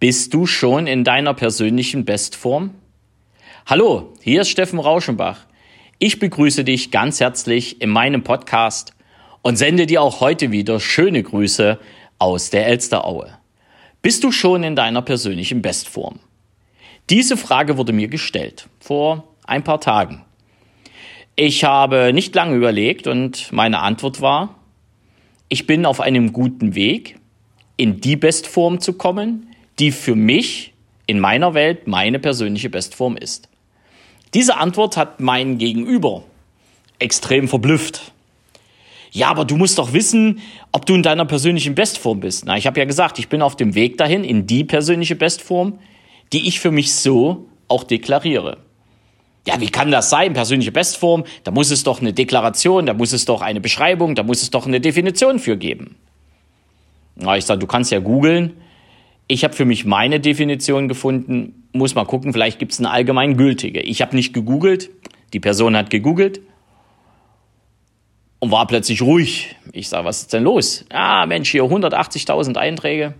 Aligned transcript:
Bist 0.00 0.32
du 0.32 0.46
schon 0.46 0.86
in 0.86 1.04
deiner 1.04 1.34
persönlichen 1.34 2.06
Bestform? 2.06 2.70
Hallo, 3.66 4.14
hier 4.22 4.40
ist 4.40 4.48
Steffen 4.48 4.78
Rauschenbach. 4.78 5.40
Ich 5.98 6.18
begrüße 6.18 6.64
dich 6.64 6.90
ganz 6.90 7.20
herzlich 7.20 7.82
in 7.82 7.90
meinem 7.90 8.24
Podcast 8.24 8.94
und 9.42 9.56
sende 9.56 9.84
dir 9.84 10.00
auch 10.00 10.22
heute 10.22 10.52
wieder 10.52 10.80
schöne 10.80 11.22
Grüße 11.22 11.78
aus 12.18 12.48
der 12.48 12.66
Elsteraue. 12.66 13.28
Bist 14.00 14.24
du 14.24 14.32
schon 14.32 14.62
in 14.62 14.74
deiner 14.74 15.02
persönlichen 15.02 15.60
Bestform? 15.60 16.18
Diese 17.10 17.36
Frage 17.36 17.76
wurde 17.76 17.92
mir 17.92 18.08
gestellt 18.08 18.70
vor 18.78 19.28
ein 19.44 19.64
paar 19.64 19.82
Tagen. 19.82 20.24
Ich 21.36 21.62
habe 21.64 22.14
nicht 22.14 22.34
lange 22.34 22.56
überlegt 22.56 23.06
und 23.06 23.52
meine 23.52 23.80
Antwort 23.80 24.22
war, 24.22 24.54
ich 25.50 25.66
bin 25.66 25.84
auf 25.84 26.00
einem 26.00 26.32
guten 26.32 26.74
Weg, 26.74 27.18
in 27.76 28.00
die 28.00 28.16
Bestform 28.16 28.80
zu 28.80 28.94
kommen, 28.94 29.49
die 29.80 29.90
für 29.90 30.14
mich 30.14 30.74
in 31.06 31.18
meiner 31.18 31.54
Welt 31.54 31.88
meine 31.88 32.18
persönliche 32.18 32.70
Bestform 32.70 33.16
ist. 33.16 33.48
Diese 34.34 34.58
Antwort 34.58 34.96
hat 34.96 35.20
mein 35.20 35.58
Gegenüber 35.58 36.22
extrem 36.98 37.48
verblüfft. 37.48 38.12
Ja, 39.10 39.28
aber 39.28 39.44
du 39.44 39.56
musst 39.56 39.78
doch 39.78 39.92
wissen, 39.92 40.40
ob 40.70 40.86
du 40.86 40.94
in 40.94 41.02
deiner 41.02 41.24
persönlichen 41.24 41.74
Bestform 41.74 42.20
bist. 42.20 42.44
Na, 42.46 42.56
ich 42.56 42.66
habe 42.66 42.78
ja 42.78 42.84
gesagt, 42.84 43.18
ich 43.18 43.28
bin 43.28 43.42
auf 43.42 43.56
dem 43.56 43.74
Weg 43.74 43.98
dahin 43.98 44.22
in 44.22 44.46
die 44.46 44.62
persönliche 44.62 45.16
Bestform, 45.16 45.80
die 46.32 46.46
ich 46.46 46.60
für 46.60 46.70
mich 46.70 46.94
so 46.94 47.48
auch 47.66 47.82
deklariere. 47.82 48.58
Ja, 49.48 49.60
wie 49.60 49.70
kann 49.70 49.90
das 49.90 50.10
sein? 50.10 50.34
Persönliche 50.34 50.70
Bestform, 50.70 51.24
da 51.42 51.50
muss 51.50 51.72
es 51.72 51.82
doch 51.82 52.00
eine 52.00 52.12
Deklaration, 52.12 52.86
da 52.86 52.94
muss 52.94 53.12
es 53.12 53.24
doch 53.24 53.40
eine 53.40 53.60
Beschreibung, 53.60 54.14
da 54.14 54.22
muss 54.22 54.42
es 54.42 54.50
doch 54.50 54.66
eine 54.66 54.80
Definition 54.80 55.40
für 55.40 55.56
geben. 55.56 55.96
Na, 57.16 57.36
ich 57.36 57.46
sage, 57.46 57.58
du 57.58 57.66
kannst 57.66 57.90
ja 57.90 57.98
googeln, 57.98 58.52
ich 59.30 59.44
habe 59.44 59.54
für 59.54 59.64
mich 59.64 59.84
meine 59.84 60.18
Definition 60.18 60.88
gefunden, 60.88 61.68
muss 61.72 61.94
mal 61.94 62.04
gucken, 62.04 62.32
vielleicht 62.32 62.58
gibt 62.58 62.72
es 62.72 62.80
eine 62.80 62.90
allgemein 62.90 63.36
gültige. 63.36 63.80
Ich 63.80 64.02
habe 64.02 64.16
nicht 64.16 64.34
gegoogelt, 64.34 64.90
die 65.32 65.38
Person 65.38 65.76
hat 65.76 65.88
gegoogelt 65.88 66.40
und 68.40 68.50
war 68.50 68.66
plötzlich 68.66 69.02
ruhig. 69.02 69.54
Ich 69.72 69.88
sage, 69.88 70.04
was 70.04 70.22
ist 70.22 70.32
denn 70.32 70.42
los? 70.42 70.84
Ja, 70.90 71.26
Mensch, 71.26 71.48
hier 71.48 71.62
180.000 71.62 72.56
Einträge. 72.56 73.14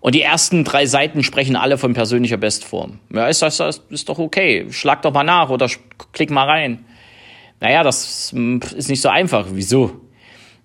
Und 0.00 0.14
die 0.14 0.20
ersten 0.20 0.64
drei 0.64 0.84
Seiten 0.84 1.22
sprechen 1.22 1.56
alle 1.56 1.78
von 1.78 1.94
persönlicher 1.94 2.36
Bestform. 2.36 2.98
Ja, 3.10 3.26
ist 3.26 3.40
das 3.40 3.58
ist 3.88 4.10
doch 4.10 4.18
okay. 4.18 4.66
Schlag 4.70 5.00
doch 5.00 5.14
mal 5.14 5.24
nach 5.24 5.48
oder 5.48 5.70
klick 6.12 6.30
mal 6.30 6.44
rein. 6.44 6.84
Naja, 7.60 7.82
das 7.82 8.34
ist 8.34 8.88
nicht 8.90 9.00
so 9.00 9.08
einfach. 9.08 9.46
Wieso? 9.52 9.98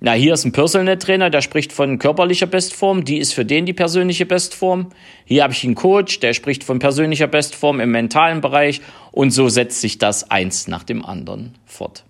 Na, 0.03 0.13
hier 0.13 0.33
ist 0.33 0.45
ein 0.45 0.51
Personal 0.51 0.97
Trainer, 0.97 1.29
der 1.29 1.41
spricht 1.41 1.71
von 1.71 1.99
körperlicher 1.99 2.47
Bestform, 2.47 3.05
die 3.05 3.19
ist 3.19 3.35
für 3.35 3.45
den 3.45 3.67
die 3.67 3.73
persönliche 3.73 4.25
Bestform. 4.25 4.89
Hier 5.25 5.43
habe 5.43 5.53
ich 5.53 5.63
einen 5.63 5.75
Coach, 5.75 6.19
der 6.19 6.33
spricht 6.33 6.63
von 6.63 6.79
persönlicher 6.79 7.27
Bestform 7.27 7.79
im 7.79 7.91
mentalen 7.91 8.41
Bereich 8.41 8.81
und 9.11 9.29
so 9.29 9.47
setzt 9.47 9.79
sich 9.79 9.99
das 9.99 10.31
eins 10.31 10.67
nach 10.67 10.83
dem 10.83 11.05
anderen 11.05 11.53
fort. 11.67 12.03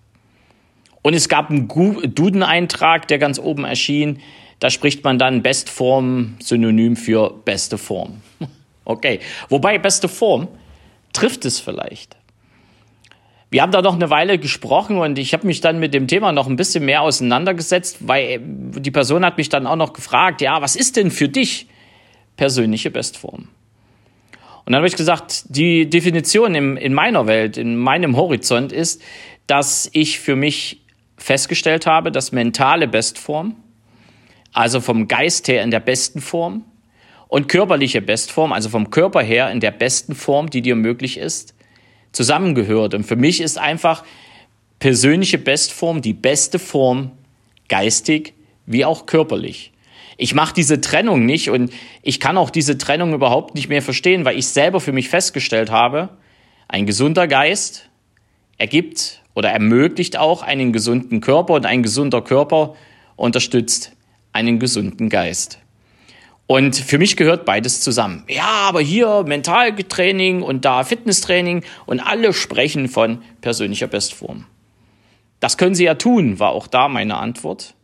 Und 1.02 1.12
es 1.12 1.28
gab 1.28 1.50
einen 1.50 1.68
Duden-Eintrag, 1.68 3.08
der 3.08 3.18
ganz 3.18 3.38
oben 3.38 3.66
erschien, 3.66 4.20
da 4.58 4.70
spricht 4.70 5.04
man 5.04 5.18
dann 5.18 5.42
Bestform 5.42 6.36
synonym 6.40 6.96
für 6.96 7.30
beste 7.44 7.76
Form. 7.78 8.22
Okay, 8.84 9.20
wobei 9.48 9.78
beste 9.78 10.08
Form 10.08 10.48
trifft 11.12 11.44
es 11.44 11.60
vielleicht 11.60 12.16
wir 13.52 13.60
haben 13.60 13.70
da 13.70 13.82
noch 13.82 13.94
eine 13.94 14.08
Weile 14.08 14.38
gesprochen 14.38 14.96
und 14.96 15.18
ich 15.18 15.34
habe 15.34 15.46
mich 15.46 15.60
dann 15.60 15.78
mit 15.78 15.92
dem 15.92 16.06
Thema 16.08 16.32
noch 16.32 16.48
ein 16.48 16.56
bisschen 16.56 16.86
mehr 16.86 17.02
auseinandergesetzt, 17.02 17.98
weil 18.00 18.24
äh, 18.24 18.40
die 18.42 18.90
Person 18.90 19.26
hat 19.26 19.36
mich 19.36 19.50
dann 19.50 19.66
auch 19.66 19.76
noch 19.76 19.92
gefragt, 19.92 20.40
ja, 20.40 20.62
was 20.62 20.74
ist 20.74 20.96
denn 20.96 21.10
für 21.10 21.28
dich 21.28 21.68
persönliche 22.38 22.90
Bestform? 22.90 23.48
Und 24.64 24.72
dann 24.72 24.76
habe 24.76 24.86
ich 24.86 24.96
gesagt, 24.96 25.44
die 25.50 25.90
Definition 25.90 26.54
in, 26.54 26.76
in 26.78 26.94
meiner 26.94 27.26
Welt, 27.26 27.58
in 27.58 27.76
meinem 27.76 28.16
Horizont 28.16 28.72
ist, 28.72 29.02
dass 29.46 29.90
ich 29.92 30.18
für 30.18 30.34
mich 30.34 30.80
festgestellt 31.18 31.84
habe, 31.84 32.10
dass 32.10 32.32
mentale 32.32 32.88
Bestform, 32.88 33.56
also 34.54 34.80
vom 34.80 35.08
Geist 35.08 35.46
her 35.48 35.62
in 35.62 35.70
der 35.70 35.80
besten 35.80 36.22
Form 36.22 36.64
und 37.28 37.48
körperliche 37.48 38.00
Bestform, 38.00 38.52
also 38.54 38.70
vom 38.70 38.88
Körper 38.88 39.20
her 39.20 39.50
in 39.50 39.60
der 39.60 39.72
besten 39.72 40.14
Form, 40.14 40.48
die 40.48 40.62
dir 40.62 40.74
möglich 40.74 41.18
ist, 41.18 41.54
zusammengehört. 42.12 42.94
Und 42.94 43.04
für 43.04 43.16
mich 43.16 43.40
ist 43.40 43.58
einfach 43.58 44.04
persönliche 44.78 45.38
Bestform 45.38 46.02
die 46.02 46.12
beste 46.12 46.58
Form, 46.58 47.12
geistig 47.68 48.34
wie 48.66 48.84
auch 48.84 49.06
körperlich. 49.06 49.72
Ich 50.18 50.34
mache 50.34 50.54
diese 50.54 50.80
Trennung 50.80 51.24
nicht 51.24 51.50
und 51.50 51.72
ich 52.02 52.20
kann 52.20 52.36
auch 52.36 52.50
diese 52.50 52.78
Trennung 52.78 53.14
überhaupt 53.14 53.54
nicht 53.54 53.68
mehr 53.68 53.82
verstehen, 53.82 54.24
weil 54.24 54.38
ich 54.38 54.46
selber 54.48 54.80
für 54.80 54.92
mich 54.92 55.08
festgestellt 55.08 55.70
habe, 55.70 56.10
ein 56.68 56.86
gesunder 56.86 57.26
Geist 57.26 57.88
ergibt 58.58 59.22
oder 59.34 59.50
ermöglicht 59.50 60.16
auch 60.16 60.42
einen 60.42 60.72
gesunden 60.72 61.20
Körper 61.20 61.54
und 61.54 61.66
ein 61.66 61.82
gesunder 61.82 62.22
Körper 62.22 62.74
unterstützt 63.16 63.92
einen 64.32 64.58
gesunden 64.58 65.08
Geist. 65.08 65.61
Und 66.46 66.76
für 66.76 66.98
mich 66.98 67.16
gehört 67.16 67.44
beides 67.44 67.80
zusammen. 67.80 68.24
Ja, 68.28 68.44
aber 68.68 68.80
hier 68.80 69.24
Mentaltraining 69.26 70.42
und 70.42 70.64
da 70.64 70.84
Fitnesstraining 70.84 71.64
und 71.86 72.00
alle 72.00 72.32
sprechen 72.32 72.88
von 72.88 73.22
persönlicher 73.40 73.86
Bestform. 73.86 74.46
Das 75.40 75.56
können 75.56 75.74
sie 75.74 75.84
ja 75.84 75.94
tun, 75.94 76.38
war 76.38 76.50
auch 76.50 76.66
da 76.66 76.88
meine 76.88 77.16
Antwort. 77.16 77.74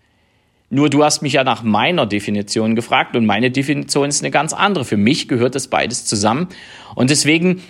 Nur 0.70 0.90
du 0.90 1.02
hast 1.02 1.22
mich 1.22 1.32
ja 1.32 1.44
nach 1.44 1.62
meiner 1.62 2.04
Definition 2.04 2.74
gefragt 2.74 3.16
und 3.16 3.24
meine 3.24 3.50
Definition 3.50 4.08
ist 4.08 4.22
eine 4.22 4.30
ganz 4.30 4.52
andere. 4.52 4.84
Für 4.84 4.98
mich 4.98 5.28
gehört 5.28 5.54
das 5.54 5.68
beides 5.68 6.04
zusammen 6.04 6.48
und 6.94 7.10
deswegen 7.10 7.62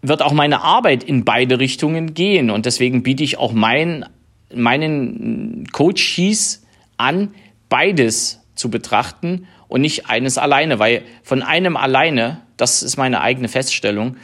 wird 0.00 0.22
auch 0.22 0.32
meine 0.32 0.62
Arbeit 0.62 1.04
in 1.04 1.24
beide 1.24 1.58
Richtungen 1.58 2.14
gehen 2.14 2.50
und 2.50 2.66
deswegen 2.66 3.02
biete 3.02 3.22
ich 3.22 3.38
auch 3.38 3.52
mein, 3.52 4.06
meinen 4.54 5.66
Coaches 5.72 6.64
an, 6.96 7.34
beides 7.68 8.43
zu 8.54 8.70
betrachten 8.70 9.46
und 9.68 9.80
nicht 9.80 10.08
eines 10.08 10.38
alleine, 10.38 10.78
weil 10.78 11.02
von 11.22 11.42
einem 11.42 11.76
alleine, 11.76 12.40
das 12.56 12.82
ist 12.82 12.96
meine 12.96 13.20
eigene 13.20 13.48
Feststellung, 13.48 14.16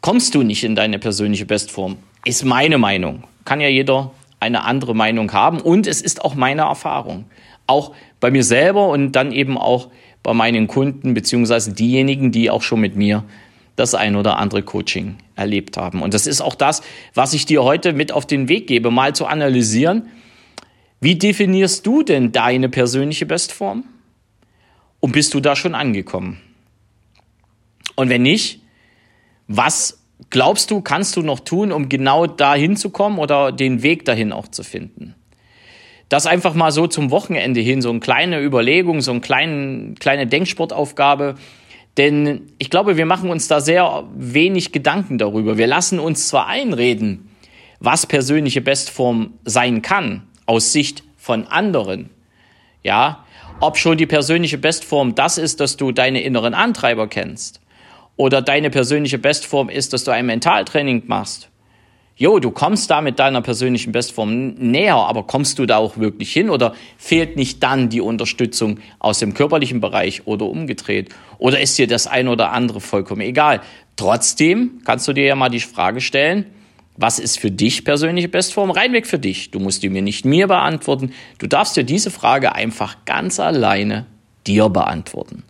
kommst 0.00 0.34
du 0.34 0.42
nicht 0.42 0.64
in 0.64 0.74
deine 0.74 0.98
persönliche 0.98 1.46
Bestform. 1.46 1.96
Ist 2.24 2.44
meine 2.44 2.78
Meinung. 2.78 3.24
Kann 3.44 3.60
ja 3.60 3.68
jeder 3.68 4.12
eine 4.40 4.64
andere 4.64 4.94
Meinung 4.94 5.32
haben 5.32 5.60
und 5.60 5.86
es 5.86 6.00
ist 6.00 6.24
auch 6.24 6.34
meine 6.34 6.62
Erfahrung. 6.62 7.26
Auch 7.66 7.92
bei 8.20 8.30
mir 8.30 8.44
selber 8.44 8.88
und 8.88 9.12
dann 9.12 9.32
eben 9.32 9.56
auch 9.56 9.88
bei 10.22 10.34
meinen 10.34 10.66
Kunden 10.66 11.14
beziehungsweise 11.14 11.72
diejenigen, 11.72 12.32
die 12.32 12.50
auch 12.50 12.62
schon 12.62 12.80
mit 12.80 12.96
mir 12.96 13.24
das 13.76 13.94
ein 13.94 14.16
oder 14.16 14.38
andere 14.38 14.62
Coaching 14.62 15.16
erlebt 15.36 15.76
haben. 15.76 16.02
Und 16.02 16.14
das 16.14 16.26
ist 16.26 16.40
auch 16.40 16.54
das, 16.54 16.82
was 17.14 17.32
ich 17.32 17.46
dir 17.46 17.64
heute 17.64 17.92
mit 17.92 18.12
auf 18.12 18.26
den 18.26 18.48
Weg 18.48 18.66
gebe, 18.66 18.90
mal 18.90 19.14
zu 19.14 19.26
analysieren. 19.26 20.08
Wie 21.02 21.16
definierst 21.16 21.84
du 21.84 22.04
denn 22.04 22.30
deine 22.30 22.68
persönliche 22.68 23.26
Bestform? 23.26 23.82
Und 25.00 25.10
bist 25.10 25.34
du 25.34 25.40
da 25.40 25.56
schon 25.56 25.74
angekommen? 25.74 26.40
Und 27.96 28.08
wenn 28.08 28.22
nicht, 28.22 28.60
was 29.48 30.00
glaubst 30.30 30.70
du, 30.70 30.80
kannst 30.80 31.16
du 31.16 31.22
noch 31.22 31.40
tun, 31.40 31.72
um 31.72 31.88
genau 31.88 32.28
dahin 32.28 32.76
zu 32.76 32.90
kommen 32.90 33.18
oder 33.18 33.50
den 33.50 33.82
Weg 33.82 34.04
dahin 34.04 34.30
auch 34.30 34.46
zu 34.46 34.62
finden? 34.62 35.16
Das 36.08 36.26
einfach 36.26 36.54
mal 36.54 36.70
so 36.70 36.86
zum 36.86 37.10
Wochenende 37.10 37.58
hin, 37.58 37.82
so 37.82 37.90
eine 37.90 37.98
kleine 37.98 38.40
Überlegung, 38.40 39.00
so 39.00 39.10
eine 39.10 39.20
kleine, 39.20 39.94
kleine 39.98 40.28
Denksportaufgabe. 40.28 41.34
Denn 41.96 42.42
ich 42.58 42.70
glaube, 42.70 42.96
wir 42.96 43.06
machen 43.06 43.28
uns 43.28 43.48
da 43.48 43.60
sehr 43.60 44.04
wenig 44.14 44.70
Gedanken 44.70 45.18
darüber. 45.18 45.58
Wir 45.58 45.66
lassen 45.66 45.98
uns 45.98 46.28
zwar 46.28 46.46
einreden, 46.46 47.28
was 47.80 48.06
persönliche 48.06 48.60
Bestform 48.60 49.32
sein 49.44 49.82
kann, 49.82 50.28
aus 50.46 50.72
Sicht 50.72 51.02
von 51.16 51.46
anderen. 51.46 52.10
Ja, 52.82 53.24
ob 53.60 53.76
schon 53.76 53.96
die 53.96 54.06
persönliche 54.06 54.58
Bestform 54.58 55.14
das 55.14 55.38
ist, 55.38 55.60
dass 55.60 55.76
du 55.76 55.92
deine 55.92 56.22
inneren 56.22 56.54
Antreiber 56.54 57.06
kennst. 57.06 57.60
Oder 58.16 58.42
deine 58.42 58.70
persönliche 58.70 59.18
Bestform 59.18 59.68
ist, 59.68 59.92
dass 59.92 60.04
du 60.04 60.10
ein 60.10 60.26
Mentaltraining 60.26 61.04
machst. 61.06 61.48
Jo, 62.16 62.38
du 62.38 62.50
kommst 62.50 62.90
da 62.90 63.00
mit 63.00 63.18
deiner 63.18 63.40
persönlichen 63.40 63.90
Bestform 63.90 64.54
näher, 64.54 64.96
aber 64.96 65.22
kommst 65.22 65.58
du 65.58 65.66
da 65.66 65.78
auch 65.78 65.96
wirklich 65.96 66.32
hin 66.32 66.50
oder 66.50 66.74
fehlt 66.98 67.36
nicht 67.36 67.62
dann 67.62 67.88
die 67.88 68.02
Unterstützung 68.02 68.80
aus 68.98 69.18
dem 69.18 69.32
körperlichen 69.32 69.80
Bereich 69.80 70.26
oder 70.26 70.46
umgedreht? 70.46 71.08
Oder 71.38 71.60
ist 71.60 71.78
dir 71.78 71.86
das 71.86 72.06
ein 72.06 72.28
oder 72.28 72.52
andere 72.52 72.80
vollkommen 72.80 73.22
egal? 73.22 73.60
Trotzdem 73.96 74.82
kannst 74.84 75.08
du 75.08 75.14
dir 75.14 75.24
ja 75.24 75.34
mal 75.34 75.48
die 75.48 75.60
Frage 75.60 76.00
stellen, 76.00 76.46
was 76.96 77.18
ist 77.18 77.38
für 77.38 77.50
dich 77.50 77.84
persönliche 77.84 78.28
Bestform? 78.28 78.70
Reinweg 78.70 79.06
für 79.06 79.18
dich. 79.18 79.50
Du 79.50 79.60
musst 79.60 79.82
die 79.82 79.88
mir 79.88 80.02
nicht 80.02 80.24
mir 80.24 80.46
beantworten. 80.46 81.12
Du 81.38 81.46
darfst 81.46 81.76
dir 81.76 81.84
diese 81.84 82.10
Frage 82.10 82.54
einfach 82.54 83.04
ganz 83.04 83.40
alleine 83.40 84.06
dir 84.46 84.68
beantworten. 84.68 85.44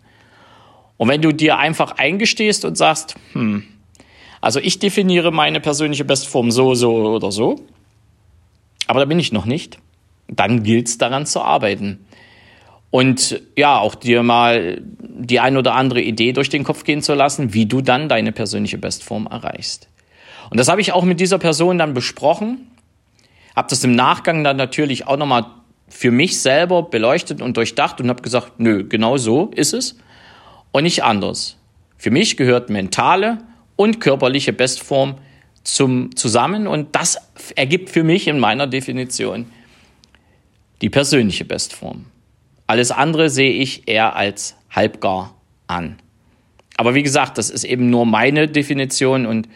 Und 0.96 1.08
wenn 1.08 1.22
du 1.22 1.32
dir 1.32 1.58
einfach 1.58 1.92
eingestehst 1.98 2.64
und 2.64 2.76
sagst, 2.76 3.16
hm, 3.32 3.64
also 4.40 4.60
ich 4.60 4.78
definiere 4.78 5.32
meine 5.32 5.60
persönliche 5.60 6.04
Bestform 6.04 6.50
so, 6.50 6.74
so 6.74 6.94
oder 6.94 7.32
so, 7.32 7.60
aber 8.86 9.00
da 9.00 9.06
bin 9.06 9.18
ich 9.18 9.32
noch 9.32 9.46
nicht, 9.46 9.78
dann 10.28 10.62
gilt 10.62 10.88
es 10.88 10.98
daran 10.98 11.26
zu 11.26 11.40
arbeiten. 11.40 12.04
Und 12.90 13.40
ja, 13.56 13.78
auch 13.78 13.94
dir 13.94 14.22
mal 14.22 14.82
die 15.00 15.40
ein 15.40 15.56
oder 15.56 15.74
andere 15.74 16.02
Idee 16.02 16.32
durch 16.32 16.50
den 16.50 16.62
Kopf 16.64 16.84
gehen 16.84 17.02
zu 17.02 17.14
lassen, 17.14 17.54
wie 17.54 17.66
du 17.66 17.80
dann 17.80 18.08
deine 18.08 18.32
persönliche 18.32 18.78
Bestform 18.78 19.26
erreichst. 19.26 19.88
Und 20.50 20.58
das 20.58 20.68
habe 20.68 20.80
ich 20.80 20.92
auch 20.92 21.04
mit 21.04 21.20
dieser 21.20 21.38
Person 21.38 21.78
dann 21.78 21.94
besprochen, 21.94 22.68
habe 23.56 23.68
das 23.68 23.84
im 23.84 23.94
Nachgang 23.94 24.44
dann 24.44 24.56
natürlich 24.56 25.06
auch 25.06 25.16
nochmal 25.16 25.46
für 25.88 26.10
mich 26.10 26.40
selber 26.40 26.82
beleuchtet 26.82 27.42
und 27.42 27.56
durchdacht 27.56 28.00
und 28.00 28.08
habe 28.08 28.22
gesagt, 28.22 28.58
nö, 28.58 28.84
genau 28.88 29.18
so 29.18 29.50
ist 29.54 29.74
es 29.74 29.98
und 30.72 30.84
nicht 30.84 31.04
anders. 31.04 31.58
Für 31.98 32.10
mich 32.10 32.36
gehört 32.36 32.70
mentale 32.70 33.38
und 33.76 34.00
körperliche 34.00 34.52
Bestform 34.52 35.16
zum, 35.64 36.16
zusammen 36.16 36.66
und 36.66 36.96
das 36.96 37.18
ergibt 37.56 37.90
für 37.90 38.02
mich 38.02 38.26
in 38.26 38.38
meiner 38.38 38.66
Definition 38.66 39.46
die 40.80 40.90
persönliche 40.90 41.44
Bestform. 41.44 42.06
Alles 42.66 42.90
andere 42.90 43.30
sehe 43.30 43.52
ich 43.52 43.86
eher 43.86 44.16
als 44.16 44.56
halbgar 44.70 45.34
an. 45.66 45.98
Aber 46.76 46.94
wie 46.94 47.02
gesagt, 47.02 47.38
das 47.38 47.50
ist 47.50 47.64
eben 47.64 47.90
nur 47.90 48.06
meine 48.06 48.48
Definition 48.48 49.26
und 49.26 49.48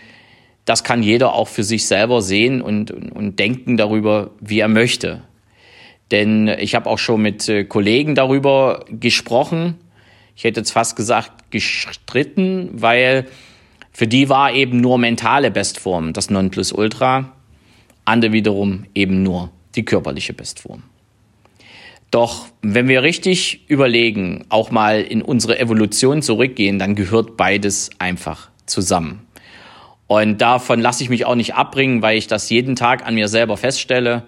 das 0.67 0.85
kann 0.85 1.03
jeder 1.03 1.33
auch 1.33 1.49
für 1.49 1.63
sich 1.65 1.87
selber 1.87 2.21
sehen 2.21 2.61
und, 2.61 2.91
und, 2.91 3.11
und 3.13 3.39
denken 3.39 3.79
darüber, 3.79 4.33
wie 4.41 4.59
er 4.59 4.69
möchte. 4.69 5.23
Denn 6.11 6.49
ich 6.49 6.75
habe 6.75 6.91
auch 6.91 6.99
schon 6.99 7.23
mit 7.23 7.49
äh, 7.49 7.65
Kollegen 7.65 8.15
darüber 8.15 8.85
gesprochen. 8.91 9.77
Ich 10.35 10.45
hätte 10.45 10.61
jetzt 10.61 10.73
fast 10.73 10.97
gesagt 10.97 11.51
gestritten, 11.51 12.71
weil 12.73 13.27
für 13.93 14.07
die 14.07 14.29
war 14.29 14.53
eben 14.53 14.81
nur 14.81 14.99
mentale 14.99 15.51
Bestform 15.51 16.13
das 16.13 16.31
Nonplusultra, 16.31 17.33
andere 18.05 18.33
wiederum 18.33 18.85
eben 18.95 19.23
nur 19.23 19.51
die 19.77 19.85
körperliche 19.85 20.35
Bestform. 20.35 20.83
Doch 22.11 22.47
wenn 22.63 22.89
wir 22.89 23.03
richtig 23.03 23.69
überlegen, 23.69 24.45
auch 24.49 24.71
mal 24.71 25.01
in 25.01 25.23
unsere 25.23 25.59
Evolution 25.59 26.23
zurückgehen, 26.23 26.79
dann 26.79 26.95
gehört 26.95 27.37
beides 27.37 27.91
einfach 27.99 28.51
zusammen. 28.67 29.26
Und 30.07 30.41
davon 30.41 30.81
lasse 30.81 31.03
ich 31.03 31.09
mich 31.09 31.25
auch 31.25 31.35
nicht 31.35 31.55
abbringen, 31.55 32.03
weil 32.03 32.17
ich 32.17 32.27
das 32.27 32.49
jeden 32.51 32.77
Tag 32.77 33.07
an 33.07 33.15
mir 33.15 33.29
selber 33.29 33.57
feststelle 33.57 34.25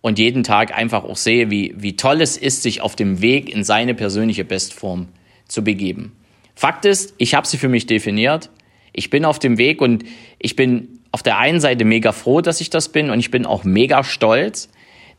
und 0.00 0.18
jeden 0.18 0.44
Tag 0.44 0.76
einfach 0.76 1.04
auch 1.04 1.16
sehe, 1.16 1.50
wie, 1.50 1.74
wie 1.76 1.96
toll 1.96 2.20
es 2.20 2.36
ist, 2.36 2.62
sich 2.62 2.80
auf 2.80 2.94
dem 2.94 3.20
Weg 3.20 3.52
in 3.52 3.64
seine 3.64 3.94
persönliche 3.94 4.44
Bestform 4.44 5.08
zu 5.48 5.64
begeben. 5.64 6.12
Fakt 6.54 6.84
ist, 6.84 7.14
ich 7.18 7.34
habe 7.34 7.46
sie 7.46 7.58
für 7.58 7.68
mich 7.68 7.86
definiert. 7.86 8.50
Ich 8.92 9.10
bin 9.10 9.24
auf 9.24 9.38
dem 9.38 9.58
Weg 9.58 9.80
und 9.80 10.04
ich 10.38 10.56
bin 10.56 11.00
auf 11.10 11.22
der 11.22 11.38
einen 11.38 11.60
Seite 11.60 11.84
mega 11.84 12.12
froh, 12.12 12.40
dass 12.40 12.60
ich 12.60 12.70
das 12.70 12.90
bin 12.90 13.10
und 13.10 13.18
ich 13.18 13.30
bin 13.30 13.46
auch 13.46 13.64
mega 13.64 14.04
stolz, 14.04 14.68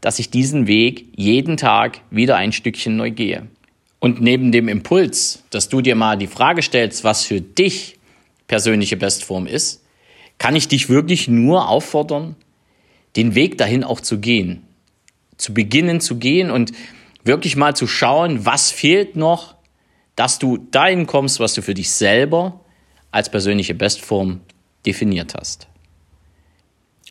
dass 0.02 0.20
ich 0.20 0.30
diesen 0.30 0.68
Weg 0.68 1.08
jeden 1.16 1.58
Tag 1.58 2.02
wieder 2.10 2.38
ein 2.38 2.52
Stückchen 2.52 2.96
neu 2.96 3.12
gehe. 3.12 3.48
Und 4.00 4.22
neben 4.22 4.52
dem 4.52 4.70
Impuls, 4.70 5.44
dass 5.50 5.68
du 5.68 5.82
dir 5.82 5.96
mal 5.96 6.18
die 6.18 6.28
Frage 6.28 6.62
stellst, 6.62 7.04
was 7.04 7.26
für 7.26 7.42
dich 7.42 7.98
persönliche 8.48 8.96
Bestform 8.96 9.46
ist, 9.46 9.84
kann 10.40 10.56
ich 10.56 10.68
dich 10.68 10.90
wirklich 10.90 11.28
nur 11.28 11.70
auffordern, 11.70 12.36
den 13.16 13.36
Weg 13.36 13.58
dahin 13.58 13.84
auch 13.84 14.00
zu 14.00 14.20
gehen. 14.20 14.64
Zu 15.38 15.54
beginnen 15.54 16.02
zu 16.02 16.18
gehen 16.18 16.50
und 16.50 16.72
wirklich 17.24 17.56
mal 17.56 17.76
zu 17.76 17.86
schauen, 17.86 18.46
was 18.46 18.72
fehlt 18.72 19.16
noch, 19.16 19.56
dass 20.16 20.40
du 20.40 20.58
dahin 20.58 21.06
kommst, 21.06 21.40
was 21.40 21.54
du 21.54 21.62
für 21.62 21.74
dich 21.74 21.92
selber 21.92 22.60
als 23.12 23.30
persönliche 23.30 23.74
Bestform 23.74 24.42
definiert 24.86 25.36
hast. 25.36 25.68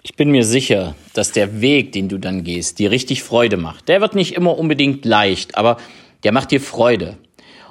Ich 0.03 0.15
bin 0.15 0.31
mir 0.31 0.45
sicher, 0.45 0.95
dass 1.13 1.33
der 1.33 1.61
Weg, 1.61 1.93
den 1.93 2.09
du 2.09 2.19
dann 2.19 2.45
gehst, 2.45 2.79
dir 2.79 2.91
richtig 2.91 3.23
Freude 3.23 3.57
macht. 3.57 3.89
Der 3.89 4.01
wird 4.01 4.15
nicht 4.15 4.35
immer 4.35 4.57
unbedingt 4.57 5.05
leicht, 5.05 5.57
aber 5.57 5.77
der 6.23 6.33
macht 6.33 6.51
dir 6.51 6.61
Freude. 6.61 7.19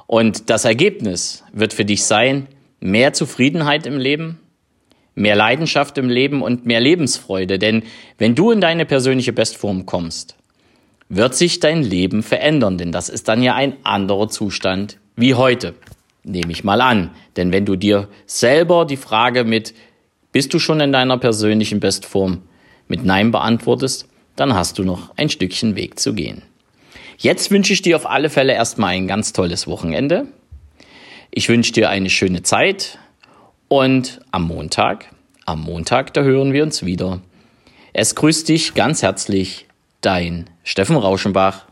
Und 0.06 0.50
das 0.50 0.66
Ergebnis 0.66 1.44
wird 1.52 1.74
für 1.74 1.86
dich 1.86 2.04
sein, 2.04 2.48
mehr 2.80 3.14
Zufriedenheit 3.14 3.86
im 3.86 3.98
Leben, 3.98 4.40
mehr 5.18 5.36
Leidenschaft 5.36 5.98
im 5.98 6.10
Leben 6.10 6.42
und 6.42 6.66
mehr 6.66 6.80
Lebensfreude. 6.80 7.60
Denn 7.60 7.84
wenn 8.18 8.36
du 8.36 8.52
in 8.52 8.62
deine 8.62 8.86
persönliche 8.86 9.34
Bestform 9.34 9.86
kommst, 9.86 10.36
wird 11.10 11.36
sich 11.36 11.60
dein 11.60 11.84
Leben 11.84 12.22
verändern, 12.22 12.78
denn 12.78 12.92
das 12.92 13.10
ist 13.10 13.28
dann 13.28 13.42
ja 13.42 13.56
ein 13.56 13.78
anderer 13.84 14.28
Zustand 14.28 14.98
wie 15.16 15.34
heute. 15.34 15.74
Nehme 16.24 16.52
ich 16.52 16.64
mal 16.64 16.82
an. 16.82 17.12
Denn 17.38 17.52
wenn 17.52 17.66
du 17.66 17.76
dir 17.76 18.10
selber 18.26 18.86
die 18.86 18.98
Frage 18.98 19.44
mit 19.44 19.74
bist 20.34 20.54
du 20.54 20.60
schon 20.60 20.82
in 20.82 20.92
deiner 20.92 21.18
persönlichen 21.18 21.80
Bestform 21.80 22.44
mit 22.88 23.04
Nein 23.04 23.32
beantwortest, 23.32 24.08
dann 24.36 24.54
hast 24.54 24.78
du 24.78 24.84
noch 24.84 25.12
ein 25.18 25.30
Stückchen 25.30 25.76
Weg 25.76 26.00
zu 26.00 26.14
gehen. 26.14 26.44
Jetzt 27.18 27.50
wünsche 27.50 27.74
ich 27.74 27.82
dir 27.82 27.96
auf 27.96 28.08
alle 28.08 28.30
Fälle 28.30 28.54
erstmal 28.54 28.94
ein 28.94 29.08
ganz 29.08 29.34
tolles 29.34 29.66
Wochenende. 29.66 30.28
Ich 31.32 31.50
wünsche 31.50 31.72
dir 31.72 31.90
eine 31.90 32.10
schöne 32.10 32.44
Zeit 32.44 33.00
und 33.68 34.20
am 34.32 34.48
Montag, 34.48 35.06
am 35.46 35.62
Montag, 35.62 36.14
da 36.14 36.22
hören 36.22 36.54
wir 36.54 36.64
uns 36.64 36.86
wieder. 36.86 37.22
Es 37.94 38.16
grüßt 38.16 38.50
dich 38.50 38.74
ganz 38.74 39.02
herzlich, 39.02 39.68
dein 40.02 40.50
Steffen 40.64 40.96
Rauschenbach. 40.96 41.67